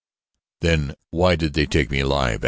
"Then 0.61 0.95
why 1.11 1.35
did 1.35 1.53
they 1.53 1.67
take 1.67 1.91
me 1.91 1.99
alive?" 1.99 2.39